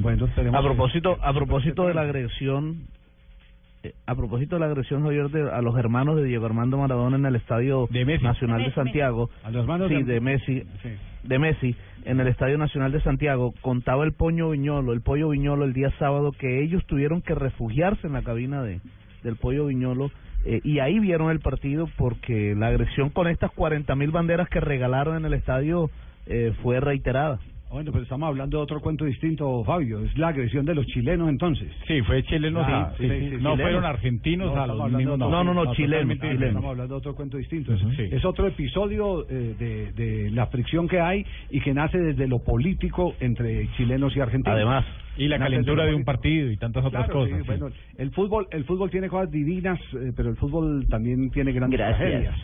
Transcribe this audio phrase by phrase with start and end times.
[0.00, 2.86] Bueno, tenemos A propósito, a propósito de la agresión,
[3.82, 7.16] eh, a propósito de la agresión Javier de, a los hermanos de Diego Armando Maradona
[7.16, 8.24] en el Estadio De Messi.
[8.24, 10.88] Nacional de Messi, Santiago, A los hermanos sí, de- de Messi, Sí.
[11.22, 15.64] de Messi en el Estadio Nacional de Santiago, contaba el Pollo Viñolo, el Pollo Viñolo
[15.64, 18.80] el día sábado que ellos tuvieron que refugiarse en la cabina de
[19.24, 20.10] del Pollo Viñolo
[20.44, 24.60] eh, y ahí vieron el partido porque la agresión con estas 40 mil banderas que
[24.60, 25.90] regalaron en el estadio
[26.26, 27.40] eh, fue reiterada.
[27.76, 30.00] Bueno, pero estamos hablando de otro cuento distinto, Fabio.
[30.00, 31.68] Es la agresión de los chilenos, entonces.
[31.86, 33.60] Sí, fue chileno, Ah, sí, sí, sí, sí, no chilenos.
[33.60, 35.18] fueron argentinos No, a los mismos.
[35.18, 36.16] no, no, no, chilenos.
[36.24, 37.74] Estamos hablando de otro cuento distinto.
[37.74, 37.92] Es, Ujú.
[37.92, 38.08] Sí.
[38.10, 42.38] es otro episodio eh, de, de la fricción que hay y que nace desde lo
[42.38, 44.56] político entre chilenos y argentinos.
[44.56, 44.86] Además,
[45.18, 47.42] Y la calentura de un partido y tantas otras Claro, sí, cosas.
[47.44, 47.46] sí.
[47.60, 51.78] bueno, el fútbol, el fútbol tiene cosas divinas, eh, pero el fútbol también tiene grandes
[51.78, 51.98] Gracias.
[51.98, 52.34] tragedias.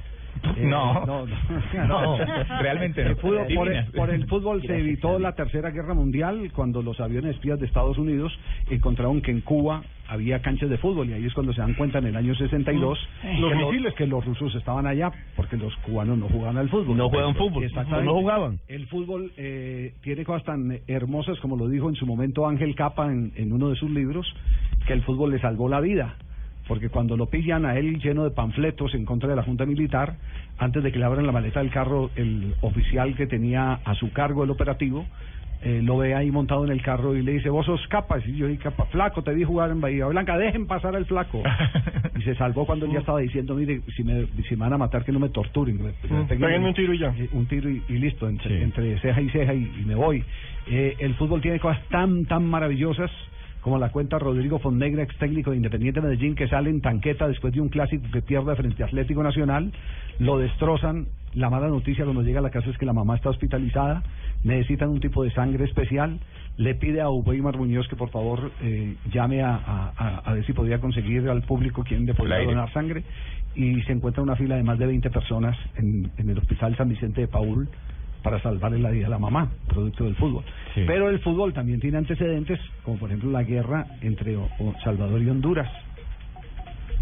[0.56, 1.04] Eh, No.
[1.06, 1.26] no,
[1.88, 2.16] No,
[2.60, 3.10] realmente no.
[3.10, 7.00] El fútbol- por, el, por el fútbol se evitó la tercera guerra mundial cuando los
[7.00, 8.32] aviones espías de Estados Unidos
[8.70, 11.98] encontraron que en Cuba había canchas de fútbol y ahí es cuando se dan cuenta
[11.98, 13.40] en el año 62 Mm.
[13.40, 16.96] los misiles que los rusos estaban allá porque los cubanos no jugaban al fútbol.
[16.96, 17.62] no juegan fútbol,
[18.04, 18.58] no jugaban.
[18.68, 23.06] El fútbol eh, tiene cosas tan hermosas como lo dijo en su momento Ángel Capa
[23.10, 24.26] en, en uno de sus libros,
[24.86, 26.16] que el fútbol le salvó la vida.
[26.72, 30.16] Porque cuando lo pillan a él lleno de panfletos en contra de la Junta Militar,
[30.56, 34.10] antes de que le abran la maleta del carro, el oficial que tenía a su
[34.14, 35.04] cargo el operativo,
[35.60, 38.38] eh, lo ve ahí montado en el carro y le dice, vos sos capa, y
[38.38, 41.42] yo, capa, flaco, te vi jugar en Bahía Blanca, dejen pasar al flaco.
[42.18, 44.78] y se salvó cuando él ya estaba diciendo, mire, si me, si me van a
[44.78, 45.78] matar, que no me torturen.
[46.26, 47.08] Péguenme un tiro y ya.
[47.18, 48.64] eh, un tiro y, y listo, entre, Sí.
[48.64, 50.24] entre ceja y ceja y, y me voy.
[50.68, 53.10] Eh, el fútbol tiene cosas tan, tan maravillosas
[53.62, 57.54] como la cuenta Rodrigo Fonnegra, ex técnico de Independiente Medellín, que sale en tanqueta después
[57.54, 59.72] de un clásico que pierde frente a Atlético Nacional,
[60.18, 61.06] lo destrozan.
[61.34, 64.02] La mala noticia cuando llega a la casa es que la mamá está hospitalizada,
[64.44, 66.18] necesitan un tipo de sangre especial,
[66.58, 70.44] le pide a Uweimar Muñoz que por favor eh, llame a, a, a- a ver
[70.44, 72.52] si podría conseguir al público quien le podría aire.
[72.52, 73.02] donar sangre.
[73.54, 76.88] Y se encuentra una fila de más de 20 personas en, en el hospital San
[76.90, 77.68] Vicente de Paul
[78.22, 80.44] para salvarle la vida a la mamá, producto del fútbol.
[80.74, 80.82] Sí.
[80.86, 85.20] Pero el fútbol también tiene antecedentes, como por ejemplo la guerra entre o- o Salvador
[85.22, 85.68] y Honduras.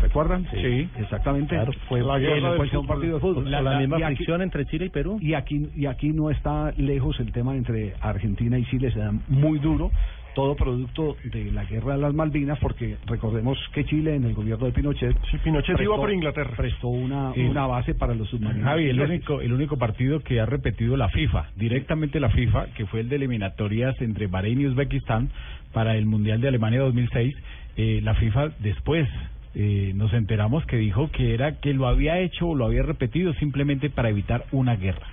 [0.01, 0.47] ¿Recuerdan?
[0.51, 0.89] Sí.
[0.99, 1.55] Exactamente.
[1.55, 3.51] Claro, fue la guerra dio un partido de fútbol.
[3.51, 5.19] La, la misma y aquí- fricción entre Chile y Perú.
[5.21, 9.13] y aquí y aquí no está lejos el tema entre Argentina y Chile, se da
[9.29, 9.91] muy duro,
[10.35, 14.67] todo producto de la guerra de las Malvinas, porque recordemos que Chile en el gobierno
[14.67, 16.53] de Pinochet Sí, Pinochet iba por Inglaterra.
[16.57, 17.41] prestó una, Sí.
[17.41, 18.65] una base para los submarinos.
[18.65, 22.87] Javi, el único, el único partido que ha repetido la FIFA, directamente la FIFA, que
[22.87, 25.31] fue el de eliminatorias entre Bahrein y Uzbekistán
[25.73, 27.35] para el Mundial de Alemania 2006,
[27.77, 29.09] eh, la FIFA después
[29.55, 33.33] eh, nos enteramos que dijo que era que lo había hecho o lo había repetido
[33.35, 35.07] simplemente para evitar una guerra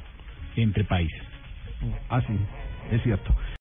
[0.56, 1.22] entre países.
[2.10, 2.34] Ah, sí,
[2.92, 3.34] es cierto.